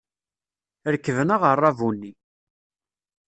[0.93, 2.11] Rekben aɣerrabu-nni.